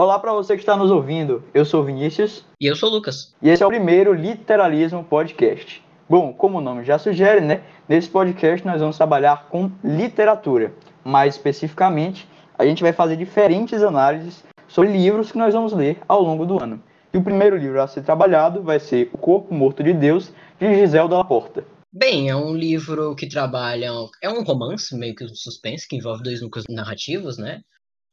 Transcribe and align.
Olá 0.00 0.18
para 0.18 0.32
você 0.32 0.54
que 0.54 0.62
está 0.62 0.74
nos 0.78 0.90
ouvindo. 0.90 1.44
Eu 1.52 1.62
sou 1.62 1.84
Vinícius. 1.84 2.42
E 2.58 2.64
eu 2.64 2.74
sou 2.74 2.88
Lucas. 2.88 3.34
E 3.42 3.50
esse 3.50 3.62
é 3.62 3.66
o 3.66 3.68
primeiro 3.68 4.14
Literalismo 4.14 5.04
Podcast. 5.04 5.84
Bom, 6.08 6.32
como 6.32 6.56
o 6.56 6.60
nome 6.62 6.84
já 6.84 6.98
sugere, 6.98 7.42
né? 7.42 7.62
Nesse 7.86 8.08
podcast 8.08 8.66
nós 8.66 8.80
vamos 8.80 8.96
trabalhar 8.96 9.48
com 9.50 9.70
literatura. 9.84 10.72
Mais 11.04 11.34
especificamente, 11.34 12.26
a 12.58 12.64
gente 12.64 12.82
vai 12.82 12.94
fazer 12.94 13.14
diferentes 13.14 13.82
análises 13.82 14.42
sobre 14.66 14.90
livros 14.90 15.30
que 15.30 15.36
nós 15.36 15.52
vamos 15.52 15.74
ler 15.74 15.98
ao 16.08 16.22
longo 16.22 16.46
do 16.46 16.58
ano. 16.58 16.82
E 17.12 17.18
o 17.18 17.22
primeiro 17.22 17.58
livro 17.58 17.82
a 17.82 17.86
ser 17.86 18.02
trabalhado 18.02 18.62
vai 18.62 18.80
ser 18.80 19.10
O 19.12 19.18
Corpo 19.18 19.52
Morto 19.52 19.82
de 19.82 19.92
Deus, 19.92 20.32
de 20.58 20.76
Gisele 20.76 21.10
Dalla 21.10 21.26
Porta. 21.26 21.62
Bem, 21.92 22.30
é 22.30 22.34
um 22.34 22.56
livro 22.56 23.14
que 23.14 23.28
trabalha. 23.28 23.90
É 24.22 24.30
um 24.30 24.44
romance, 24.44 24.96
meio 24.96 25.14
que 25.14 25.24
um 25.24 25.34
suspense, 25.34 25.86
que 25.86 25.96
envolve 25.96 26.22
dois 26.22 26.40
núcleos 26.40 26.64
narrativos, 26.70 27.36
né? 27.36 27.60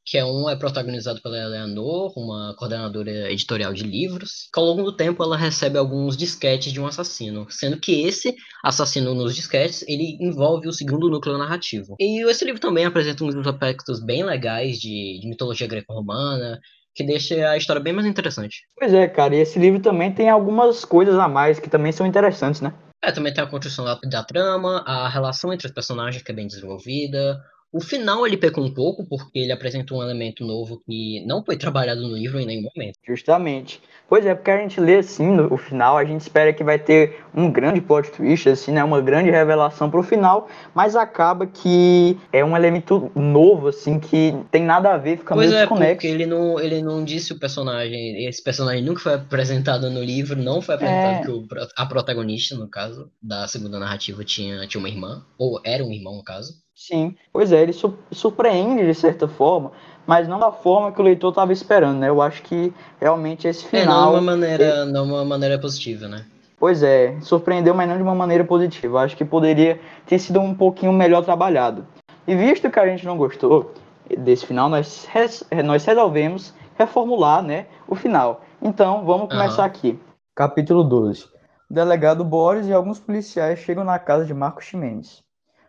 Que 0.08 0.18
é 0.18 0.24
um 0.24 0.50
é 0.50 0.56
protagonizado 0.56 1.22
pela 1.22 1.38
Eleanor, 1.38 2.14
uma 2.18 2.56
coordenadora 2.58 3.30
editorial 3.30 3.74
de 3.74 3.84
livros, 3.84 4.48
que 4.54 4.58
ao 4.58 4.66
longo 4.66 4.82
do 4.82 4.96
tempo 4.96 5.22
ela 5.22 5.36
recebe 5.36 5.78
alguns 5.78 6.16
disquetes 6.16 6.72
de 6.72 6.80
um 6.80 6.88
assassino, 6.88 7.46
sendo 7.50 7.78
que 7.78 8.04
esse 8.08 8.34
assassino 8.64 9.14
nos 9.14 9.36
disquetes, 9.36 9.84
ele 9.86 10.18
envolve 10.22 10.66
o 10.66 10.72
segundo 10.72 11.10
núcleo 11.10 11.38
narrativo. 11.38 11.98
E 12.00 12.26
esse 12.26 12.46
livro 12.46 12.62
também 12.62 12.86
apresenta 12.86 13.26
uns 13.26 13.36
aspectos 13.36 14.00
bem 14.00 14.24
legais 14.24 14.78
de, 14.78 15.20
de 15.20 15.28
mitologia 15.28 15.68
greco-romana, 15.68 16.58
que 16.96 17.04
deixa 17.04 17.50
a 17.50 17.58
história 17.58 17.82
bem 17.82 17.92
mais 17.92 18.08
interessante. 18.08 18.62
Pois 18.80 18.94
é, 18.94 19.10
cara, 19.10 19.36
e 19.36 19.40
esse 19.40 19.60
livro 19.60 19.82
também 19.82 20.14
tem 20.14 20.30
algumas 20.30 20.86
coisas 20.86 21.20
a 21.20 21.28
mais 21.28 21.60
que 21.60 21.70
também 21.70 21.92
são 21.92 22.08
interessantes, 22.08 22.62
né? 22.62 22.74
É, 23.04 23.12
também 23.12 23.34
tem 23.34 23.44
a 23.44 23.48
construção 23.48 23.84
da, 23.84 24.00
da 24.10 24.24
trama, 24.24 24.84
a 24.88 25.10
relação 25.10 25.54
entre 25.54 25.68
os 25.68 25.74
personagens 25.74 26.24
que 26.24 26.32
é 26.32 26.36
bem 26.36 26.48
desenvolvida, 26.48 27.40
o 27.72 27.82
final 27.82 28.26
ele 28.26 28.38
pecou 28.38 28.64
um 28.64 28.74
pouco, 28.74 29.06
porque 29.08 29.40
ele 29.40 29.52
apresenta 29.52 29.94
um 29.94 30.02
elemento 30.02 30.46
novo 30.46 30.82
que 30.86 31.24
não 31.26 31.44
foi 31.44 31.58
trabalhado 31.58 32.02
no 32.02 32.16
livro 32.16 32.40
em 32.40 32.46
nenhum 32.46 32.64
momento. 32.76 32.98
Justamente. 33.06 33.82
Pois 34.10 34.26
é, 34.26 34.34
porque 34.34 34.50
a 34.52 34.58
gente 34.58 34.80
lê 34.80 34.98
assim 34.98 35.28
no, 35.28 35.54
o 35.54 35.58
final, 35.58 35.98
a 35.98 36.06
gente 36.06 36.22
espera 36.22 36.54
que 36.54 36.64
vai 36.64 36.80
ter 36.80 37.24
um 37.36 37.52
grande 37.52 37.82
plot 37.82 38.10
twist, 38.12 38.48
assim, 38.48 38.72
né? 38.72 38.84
Uma 38.84 39.02
grande 39.02 39.30
revelação 39.30 39.92
pro 39.92 40.02
final, 40.02 40.50
mas 40.74 40.96
acaba 40.96 41.46
que 41.46 42.18
é 42.32 42.44
um 42.44 42.56
elemento 42.56 43.12
novo, 43.14 43.68
assim, 43.68 44.00
que 44.00 44.34
tem 44.50 44.64
nada 44.64 44.94
a 44.94 44.98
ver, 44.98 45.18
fica 45.18 45.34
pois 45.36 45.50
meio 45.50 45.58
é, 45.58 45.62
desconexo. 45.62 45.94
porque 45.96 46.08
ele 46.08 46.26
não, 46.26 46.58
ele 46.60 46.82
não 46.82 47.04
disse 47.04 47.34
o 47.34 47.40
personagem, 47.40 48.26
esse 48.26 48.42
personagem 48.42 48.84
nunca 48.84 49.02
foi 49.02 49.14
apresentado 49.16 49.90
no 49.90 50.02
livro, 50.02 50.42
não 50.42 50.62
foi 50.62 50.76
apresentado 50.76 51.22
É. 51.22 51.22
que 51.26 51.32
o, 51.32 51.46
a 51.76 51.86
protagonista, 51.86 52.56
no 52.56 52.70
caso, 52.70 53.12
da 53.22 53.46
segunda 53.48 53.78
narrativa 53.78 54.24
tinha, 54.24 54.66
tinha 54.68 54.80
uma 54.80 54.90
irmã, 54.90 55.26
ou 55.38 55.60
era 55.66 55.84
um 55.84 55.92
irmão, 55.92 56.16
no 56.16 56.24
caso. 56.24 56.54
Sim, 56.80 57.16
pois 57.34 57.52
é, 57.52 57.60
ele 57.64 57.74
su- 57.74 57.98
surpreende 58.12 58.86
de 58.86 58.94
certa 58.94 59.28
forma, 59.28 59.72
mas 60.06 60.28
não 60.28 60.38
da 60.38 60.52
forma 60.52 60.92
que 60.92 61.02
o 61.02 61.04
leitor 61.04 61.32
estava 61.32 61.52
esperando, 61.52 61.98
né? 61.98 62.08
Eu 62.08 62.22
acho 62.22 62.44
que 62.44 62.72
realmente 63.02 63.48
esse 63.48 63.66
É, 63.76 63.84
não 63.84 63.94
final. 63.94 64.12
de 64.12 64.16
uma 64.18 64.22
maneira, 64.22 64.86
não 64.86 65.04
uma 65.06 65.26
maneira 65.26 65.58
positiva, 65.60 66.08
né? 66.08 66.24
Pois 66.60 66.84
é, 66.84 67.20
surpreendeu, 67.20 67.74
mas 67.74 67.90
não 67.90 67.98
de 67.98 68.04
uma 68.04 68.14
maneira 68.14 68.44
positiva. 68.44 69.02
Acho 69.02 69.18
que 69.18 69.26
poderia 69.26 69.80
ter 70.06 70.20
sido 70.20 70.40
um 70.40 70.54
pouquinho 70.54 70.94
melhor 70.94 71.24
trabalhado. 71.26 71.86
E 72.28 72.36
visto 72.36 72.70
que 72.70 72.80
a 72.80 72.86
gente 72.88 73.06
não 73.08 73.18
gostou 73.18 73.74
desse 74.16 74.46
final, 74.46 74.70
nós, 74.70 75.06
res- 75.12 75.44
nós 75.66 75.84
resolvemos 75.84 76.54
reformular 76.78 77.42
né, 77.42 77.66
o 77.88 77.96
final. 77.96 78.42
Então, 78.62 79.04
vamos 79.04 79.30
começar 79.30 79.64
Aham. 79.64 79.66
aqui. 79.66 80.00
Capítulo 80.36 80.84
12. 80.84 81.26
O 81.70 81.74
delegado 81.74 82.24
Boris 82.24 82.68
e 82.68 82.74
alguns 82.74 83.00
policiais 83.00 83.58
chegam 83.60 83.84
na 83.84 83.98
casa 83.98 84.26
de 84.26 84.34
Marcos 84.34 84.66
Ximenes. 84.66 85.26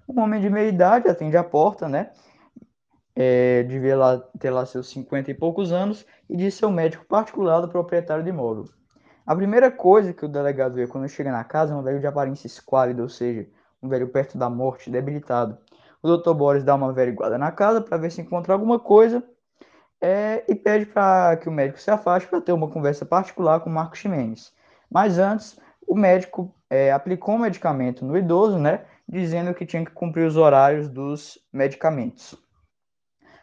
Um 0.08 0.20
homem 0.22 0.40
de 0.40 0.48
meia 0.48 0.68
idade 0.68 1.08
atende 1.08 1.36
a 1.36 1.44
porta, 1.44 1.86
né? 1.86 2.10
É, 3.14 3.62
devia 3.64 3.96
lá, 3.96 4.18
ter 4.38 4.50
lá 4.50 4.64
seus 4.64 4.88
50 4.88 5.30
e 5.30 5.34
poucos 5.34 5.70
anos 5.70 6.06
e 6.30 6.36
diz 6.36 6.54
ser 6.54 6.66
o 6.66 6.70
médico 6.70 7.04
particular 7.04 7.60
do 7.60 7.68
proprietário 7.68 8.22
do 8.22 8.30
imóvel. 8.30 8.64
A 9.26 9.36
primeira 9.36 9.70
coisa 9.70 10.14
que 10.14 10.24
o 10.24 10.28
delegado 10.28 10.74
vê 10.74 10.86
quando 10.86 11.06
chega 11.08 11.30
na 11.30 11.44
casa 11.44 11.74
é 11.74 11.76
um 11.76 11.82
velho 11.82 12.00
de 12.00 12.06
aparência 12.06 12.46
esquálida, 12.46 13.02
ou 13.02 13.08
seja, 13.08 13.46
um 13.82 13.88
velho 13.88 14.08
perto 14.08 14.38
da 14.38 14.48
morte, 14.48 14.88
debilitado. 14.88 15.58
O 16.02 16.16
Dr. 16.16 16.32
Boris 16.32 16.64
dá 16.64 16.74
uma 16.74 16.88
averiguada 16.88 17.36
na 17.36 17.52
casa 17.52 17.80
para 17.82 17.98
ver 17.98 18.10
se 18.10 18.22
encontra 18.22 18.54
alguma 18.54 18.78
coisa 18.78 19.22
é, 20.00 20.44
e 20.48 20.54
pede 20.54 20.86
para 20.86 21.36
que 21.36 21.48
o 21.48 21.52
médico 21.52 21.80
se 21.80 21.90
afaste 21.90 22.28
para 22.28 22.40
ter 22.40 22.52
uma 22.52 22.70
conversa 22.70 23.04
particular 23.04 23.60
com 23.60 23.68
Marcos 23.68 23.98
Ximenes. 23.98 24.52
Mas 24.90 25.18
antes, 25.18 25.58
o 25.88 25.96
médico 25.96 26.54
é, 26.68 26.92
aplicou 26.92 27.34
um 27.34 27.38
medicamento 27.38 28.04
no 28.04 28.16
idoso, 28.16 28.58
né, 28.58 28.84
dizendo 29.08 29.54
que 29.54 29.64
tinha 29.64 29.84
que 29.84 29.90
cumprir 29.90 30.26
os 30.26 30.36
horários 30.36 30.86
dos 30.86 31.38
medicamentos. 31.50 32.34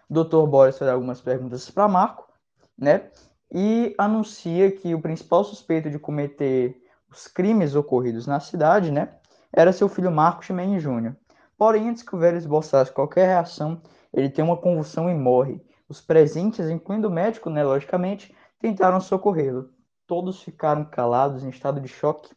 O 0.08 0.24
Dr. 0.24 0.46
Boris 0.48 0.78
faz 0.78 0.92
algumas 0.92 1.20
perguntas 1.20 1.70
para 1.72 1.88
Marco, 1.88 2.32
né, 2.78 3.10
e 3.52 3.96
anuncia 3.98 4.72
que 4.72 4.94
o 4.94 5.02
principal 5.02 5.44
suspeito 5.44 5.90
de 5.90 5.98
cometer 5.98 6.80
os 7.12 7.28
crimes 7.28 7.74
ocorridos 7.74 8.28
na 8.28 8.40
cidade, 8.40 8.92
né, 8.92 9.10
era 9.52 9.74
seu 9.74 9.90
filho 9.90 10.12
Marcos 10.12 10.46
Ximenes 10.46 10.84
Jr. 10.84 11.14
Porém, 11.58 11.90
antes 11.90 12.04
que 12.04 12.16
o 12.16 12.20
velho 12.20 12.38
esboçasse 12.38 12.92
qualquer 12.92 13.26
reação, 13.26 13.82
ele 14.14 14.30
tem 14.30 14.44
uma 14.44 14.58
convulsão 14.58 15.10
e 15.10 15.16
morre. 15.16 15.60
Os 15.88 16.02
presentes, 16.02 16.70
incluindo 16.70 17.08
o 17.08 17.12
médico, 17.12 17.50
né, 17.50 17.64
logicamente, 17.64 18.36
tentaram 18.60 19.00
socorrê-lo. 19.00 19.70
Todos 20.08 20.42
ficaram 20.44 20.86
calados 20.86 21.44
em 21.44 21.50
estado 21.50 21.82
de 21.82 21.88
choque, 21.88 22.32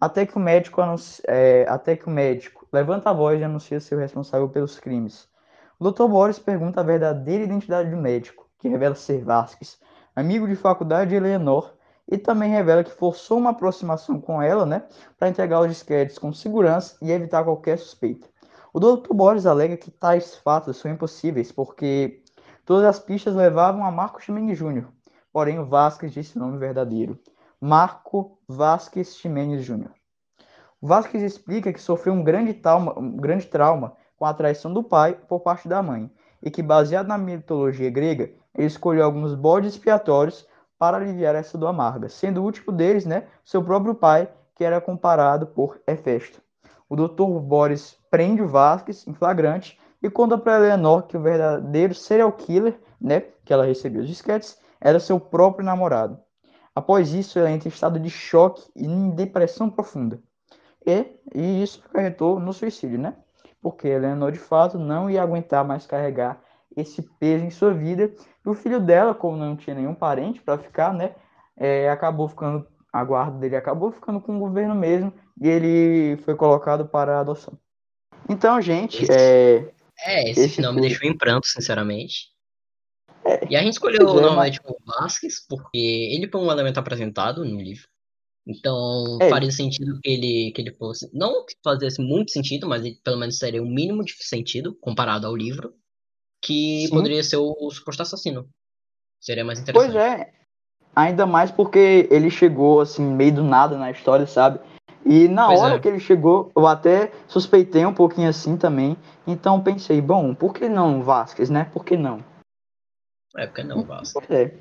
até 0.00 0.24
que 0.24 0.36
o 0.36 0.40
médico, 0.40 0.80
anunci- 0.80 1.22
é, 1.26 1.66
até 1.68 1.96
que 1.96 2.06
o 2.06 2.10
médico 2.10 2.66
levanta 2.72 3.10
a 3.10 3.12
voz 3.12 3.38
e 3.38 3.44
anuncia 3.44 3.78
ser 3.78 3.96
o 3.96 3.98
responsável 3.98 4.48
pelos 4.48 4.78
crimes. 4.78 5.28
O 5.78 5.90
Dr. 5.90 6.08
Boris 6.08 6.38
pergunta 6.38 6.80
a 6.80 6.84
verdadeira 6.84 7.44
identidade 7.44 7.90
do 7.90 7.96
médico, 7.96 8.48
que 8.58 8.68
revela 8.68 8.94
ser 8.94 9.22
Vasquez, 9.22 9.78
amigo 10.16 10.48
de 10.48 10.56
faculdade 10.56 11.10
de 11.10 11.16
Eleanor, 11.16 11.74
e 12.10 12.16
também 12.16 12.50
revela 12.50 12.84
que 12.84 12.90
forçou 12.90 13.36
uma 13.38 13.50
aproximação 13.50 14.18
com 14.18 14.40
ela, 14.40 14.64
né, 14.64 14.84
para 15.18 15.28
entregar 15.28 15.60
os 15.60 15.68
disquetes 15.68 16.18
com 16.18 16.32
segurança 16.32 16.96
e 17.02 17.10
evitar 17.10 17.44
qualquer 17.44 17.78
suspeita. 17.78 18.26
O 18.72 18.80
Dr. 18.80 19.12
Boris 19.12 19.44
alega 19.44 19.76
que 19.76 19.90
tais 19.90 20.36
fatos 20.36 20.78
são 20.78 20.90
impossíveis 20.90 21.52
porque 21.52 22.22
todas 22.64 22.86
as 22.86 22.98
pistas 22.98 23.34
levavam 23.34 23.84
a 23.84 23.90
Marco 23.90 24.22
Ximenes 24.22 24.58
Jr., 24.58 24.86
porém 25.34 25.58
o 25.58 25.66
Vasquez 25.66 26.12
disse 26.12 26.36
o 26.36 26.40
nome 26.40 26.58
verdadeiro, 26.58 27.18
Marco 27.60 28.38
Vasquez 28.46 29.16
Ximenes 29.16 29.64
Jr. 29.64 29.90
O 30.80 30.86
Vasquez 30.86 31.24
explica 31.24 31.72
que 31.72 31.82
sofreu 31.82 32.12
um 32.12 32.22
grande 32.22 32.54
trauma, 32.54 32.96
um 32.96 33.16
grande 33.16 33.48
trauma 33.48 33.96
com 34.16 34.24
a 34.24 34.32
traição 34.32 34.72
do 34.72 34.80
pai 34.80 35.18
por 35.28 35.40
parte 35.40 35.66
da 35.66 35.82
mãe, 35.82 36.08
e 36.40 36.52
que, 36.52 36.62
baseado 36.62 37.08
na 37.08 37.18
mitologia 37.18 37.90
grega, 37.90 38.30
ele 38.54 38.68
escolheu 38.68 39.04
alguns 39.04 39.34
bodes 39.34 39.72
expiatórios 39.72 40.46
para 40.78 40.98
aliviar 40.98 41.34
essa 41.34 41.58
dor 41.58 41.66
amarga, 41.66 42.08
sendo 42.08 42.40
o 42.40 42.44
último 42.44 42.70
deles, 42.70 43.04
né, 43.04 43.26
seu 43.44 43.60
próprio 43.60 43.96
pai, 43.96 44.28
que 44.54 44.62
era 44.62 44.80
comparado 44.80 45.48
por 45.48 45.80
Hefesto. 45.84 46.40
O 46.88 46.94
Dr. 46.94 47.40
Boris 47.40 47.98
prende 48.08 48.40
o 48.40 48.46
Vasquez 48.46 49.04
em 49.08 49.14
flagrante 49.14 49.80
e 50.00 50.08
conta 50.08 50.38
para 50.38 50.58
Eleanor 50.58 51.08
que 51.08 51.16
o 51.16 51.20
verdadeiro 51.20 51.92
serial 51.92 52.30
killer, 52.30 52.78
né, 53.00 53.24
que 53.44 53.52
ela 53.52 53.64
recebeu 53.64 54.02
os 54.02 54.08
disquetes, 54.08 54.62
era 54.84 55.00
seu 55.00 55.18
próprio 55.18 55.64
namorado. 55.64 56.18
Após 56.74 57.12
isso, 57.12 57.38
ela 57.38 57.50
entra 57.50 57.68
em 57.68 57.72
estado 57.72 57.98
de 57.98 58.10
choque 58.10 58.62
e 58.76 58.84
em 58.84 59.10
depressão 59.10 59.70
profunda. 59.70 60.20
E, 60.86 61.06
e 61.34 61.62
isso 61.62 61.82
acarretou 61.88 62.38
no 62.38 62.52
suicídio, 62.52 62.98
né? 62.98 63.16
Porque 63.62 63.88
Eleanor, 63.88 64.30
de 64.30 64.38
fato, 64.38 64.78
não 64.78 65.08
ia 65.08 65.22
aguentar 65.22 65.64
mais 65.64 65.86
carregar 65.86 66.40
esse 66.76 67.00
peso 67.18 67.44
em 67.44 67.50
sua 67.50 67.72
vida. 67.72 68.12
E 68.44 68.48
o 68.48 68.54
filho 68.54 68.80
dela, 68.80 69.14
como 69.14 69.36
não 69.36 69.56
tinha 69.56 69.74
nenhum 69.74 69.94
parente 69.94 70.42
para 70.42 70.58
ficar, 70.58 70.92
né? 70.92 71.14
é, 71.56 71.88
acabou 71.88 72.28
ficando, 72.28 72.66
a 72.92 73.04
guarda 73.04 73.38
dele 73.38 73.56
acabou 73.56 73.92
ficando 73.92 74.20
com 74.20 74.36
o 74.36 74.40
governo 74.40 74.74
mesmo. 74.74 75.12
E 75.40 75.48
ele 75.48 76.16
foi 76.24 76.34
colocado 76.34 76.86
para 76.86 77.20
adoção. 77.20 77.56
Então, 78.28 78.60
gente, 78.60 79.06
é, 79.10 79.72
É, 80.04 80.28
esse, 80.30 80.40
Esse 80.40 80.56
final 80.56 80.72
me 80.72 80.80
foi- 80.80 80.88
deixou 80.88 81.08
em 81.08 81.16
pranto, 81.16 81.46
sinceramente. 81.46 82.33
E 83.48 83.56
a 83.56 83.62
gente 83.62 83.74
escolheu 83.74 84.00
Pois 84.00 84.10
é, 84.10 84.20
normalmente 84.20 84.60
o 84.64 84.76
Vasquez, 84.84 85.46
porque 85.48 85.78
ele 86.12 86.28
foi 86.28 86.40
um 86.40 86.50
elemento 86.50 86.78
apresentado 86.78 87.44
no 87.44 87.60
livro. 87.60 87.88
Então 88.46 89.18
É. 89.20 89.30
faria 89.30 89.50
sentido 89.50 89.98
que 90.02 90.10
ele, 90.10 90.52
que 90.52 90.60
ele 90.60 90.72
fosse. 90.72 91.08
Não 91.12 91.44
que 91.46 91.54
fizesse 91.66 92.02
muito 92.02 92.30
sentido, 92.30 92.68
mas 92.68 92.84
ele, 92.84 92.98
pelo 93.02 93.16
menos 93.18 93.38
seria 93.38 93.62
o 93.62 93.66
mínimo 93.66 94.04
de 94.04 94.12
sentido 94.20 94.76
comparado 94.80 95.26
ao 95.26 95.34
livro. 95.34 95.72
Que 96.42 96.86
Sim. 96.86 96.90
poderia 96.94 97.22
ser 97.22 97.38
o, 97.38 97.56
o 97.58 97.70
suposto 97.70 98.02
assassino. 98.02 98.46
Seria 99.18 99.44
mais 99.44 99.58
interessante. 99.58 99.92
Pois 99.92 99.96
é. 99.96 100.30
Ainda 100.94 101.24
mais 101.24 101.50
porque 101.50 102.06
ele 102.10 102.30
chegou 102.30 102.80
assim, 102.82 103.02
meio 103.02 103.36
do 103.36 103.42
nada 103.42 103.78
na 103.78 103.90
história, 103.90 104.26
sabe? 104.26 104.60
E 105.06 105.26
na 105.26 105.46
Pois 105.46 105.60
hora 105.60 105.74
é. 105.76 105.78
que 105.78 105.88
ele 105.88 105.98
chegou, 105.98 106.52
eu 106.54 106.66
até 106.66 107.10
suspeitei 107.26 107.84
um 107.86 107.94
pouquinho 107.94 108.28
assim 108.28 108.56
também. 108.56 108.96
Então 109.26 109.62
pensei, 109.62 110.00
bom, 110.02 110.34
por 110.34 110.52
que 110.52 110.68
não 110.68 111.02
Vasquez, 111.02 111.48
né? 111.48 111.70
Por 111.72 111.84
que 111.84 111.96
não? 111.96 112.22
É, 113.36 113.46
porque 113.46 113.62
não, 113.62 113.84
Vasco. 113.84 114.20
Por? 114.20 114.52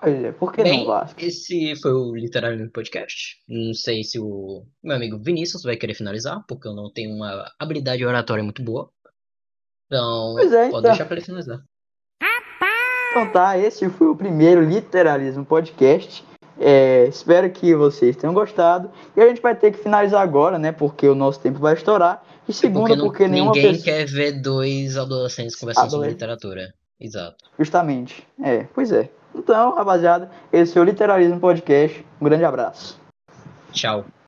Pois 0.00 0.24
é, 0.24 0.32
por 0.32 0.52
que 0.52 0.62
Bem, 0.62 0.80
não, 0.80 0.86
Vasco? 0.86 1.20
Esse 1.20 1.74
foi 1.80 1.92
o 1.92 2.14
literarismo 2.14 2.70
Podcast. 2.70 3.36
Não 3.48 3.72
sei 3.74 4.02
se 4.02 4.18
o 4.18 4.64
meu 4.82 4.96
amigo 4.96 5.18
Vinícius 5.18 5.62
vai 5.62 5.76
querer 5.76 5.94
finalizar, 5.94 6.42
porque 6.48 6.66
eu 6.66 6.74
não 6.74 6.92
tenho 6.92 7.14
uma 7.14 7.50
habilidade 7.58 8.04
oratória 8.04 8.42
muito 8.42 8.62
boa. 8.62 8.90
Então, 9.86 10.38
é, 10.38 10.42
pode 10.42 10.68
então. 10.68 10.82
deixar 10.82 11.04
pra 11.04 11.16
ele 11.16 11.24
finalizar. 11.24 11.62
Então 13.10 13.30
tá, 13.30 13.56
esse 13.56 13.88
foi 13.90 14.08
o 14.08 14.16
primeiro 14.16 14.60
Literalismo 14.60 15.44
Podcast. 15.44 16.24
É, 16.58 17.06
espero 17.06 17.48
que 17.48 17.72
vocês 17.72 18.16
tenham 18.16 18.34
gostado. 18.34 18.90
E 19.16 19.20
a 19.20 19.28
gente 19.28 19.40
vai 19.40 19.54
ter 19.54 19.70
que 19.70 19.78
finalizar 19.78 20.20
agora, 20.20 20.58
né? 20.58 20.72
Porque 20.72 21.06
o 21.06 21.14
nosso 21.14 21.38
tempo 21.38 21.60
vai 21.60 21.74
estourar. 21.74 22.24
E 22.48 22.52
segundo, 22.52 22.80
porque, 22.80 22.96
não, 22.96 23.04
porque 23.04 23.28
nenhuma 23.28 23.52
ninguém 23.52 23.72
pessoa... 23.72 23.84
quer 23.84 24.06
ver 24.06 24.42
dois 24.42 24.96
adolescentes 24.96 25.54
conversando 25.54 25.86
Adolescente. 25.86 26.18
sobre 26.18 26.34
literatura. 26.34 26.74
Exato. 27.00 27.44
Justamente. 27.58 28.26
É, 28.42 28.64
pois 28.74 28.92
é. 28.92 29.10
Então, 29.34 29.74
rapaziada, 29.74 30.30
esse 30.52 30.78
é 30.78 30.80
o 30.80 30.84
Literalismo 30.84 31.40
Podcast. 31.40 32.04
Um 32.20 32.24
grande 32.24 32.44
abraço. 32.44 33.00
Tchau. 33.72 34.04